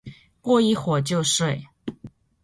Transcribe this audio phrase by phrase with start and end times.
[0.41, 1.63] 过一会就睡